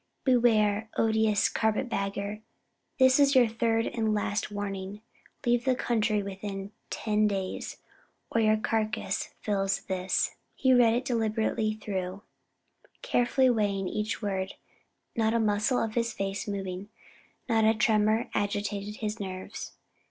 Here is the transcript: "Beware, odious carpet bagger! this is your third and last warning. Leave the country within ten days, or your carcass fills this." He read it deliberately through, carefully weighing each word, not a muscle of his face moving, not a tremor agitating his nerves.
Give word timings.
"Beware, 0.23 0.89
odious 0.97 1.47
carpet 1.47 1.87
bagger! 1.87 2.41
this 2.97 3.19
is 3.19 3.35
your 3.35 3.47
third 3.47 3.85
and 3.85 4.15
last 4.15 4.49
warning. 4.51 5.01
Leave 5.45 5.63
the 5.63 5.75
country 5.75 6.23
within 6.23 6.71
ten 6.89 7.27
days, 7.27 7.77
or 8.31 8.41
your 8.41 8.57
carcass 8.57 9.35
fills 9.41 9.81
this." 9.81 10.33
He 10.55 10.73
read 10.73 10.95
it 10.95 11.05
deliberately 11.05 11.75
through, 11.75 12.23
carefully 13.03 13.51
weighing 13.51 13.87
each 13.87 14.23
word, 14.23 14.55
not 15.15 15.35
a 15.35 15.39
muscle 15.39 15.77
of 15.77 15.93
his 15.93 16.13
face 16.13 16.47
moving, 16.47 16.89
not 17.47 17.63
a 17.63 17.75
tremor 17.75 18.27
agitating 18.33 18.95
his 18.95 19.19
nerves. 19.19 19.73